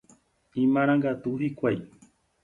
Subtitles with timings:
[0.65, 1.77] Imarangatu hikuái.